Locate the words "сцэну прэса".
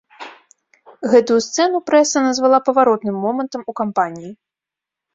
1.49-2.25